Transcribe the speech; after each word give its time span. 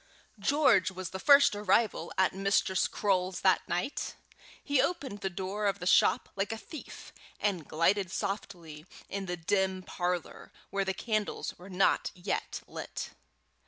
George 0.39 0.89
was 0.89 1.11
the 1.11 1.19
first 1.19 1.53
arrival 1.55 2.11
at 2.17 2.33
Mistress 2.33 2.87
Croale's 2.87 3.41
that 3.41 3.61
night. 3.69 4.15
He 4.63 4.81
opened 4.81 5.19
the 5.21 5.29
door 5.29 5.67
of 5.67 5.77
the 5.77 5.85
shop 5.85 6.27
like 6.35 6.51
a 6.51 6.57
thief, 6.57 7.13
and 7.39 7.67
glided 7.67 8.09
softly 8.09 8.87
into 9.09 9.33
the 9.33 9.37
dim 9.37 9.83
parlour, 9.83 10.51
where 10.71 10.85
the 10.85 10.95
candles 10.95 11.55
were 11.59 11.69
not 11.69 12.09
yet 12.15 12.61
lit. 12.65 13.11